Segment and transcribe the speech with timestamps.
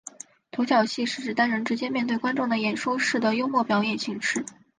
[0.49, 4.43] 独角戏是指单人直接面对观众的演说式的幽默表演形式。